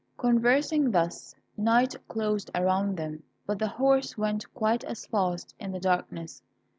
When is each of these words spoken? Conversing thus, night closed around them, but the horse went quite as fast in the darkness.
Conversing 0.17 0.89
thus, 0.89 1.35
night 1.55 1.93
closed 2.07 2.49
around 2.55 2.97
them, 2.97 3.21
but 3.45 3.59
the 3.59 3.67
horse 3.67 4.17
went 4.17 4.51
quite 4.55 4.83
as 4.85 5.05
fast 5.05 5.53
in 5.59 5.71
the 5.71 5.79
darkness. 5.79 6.41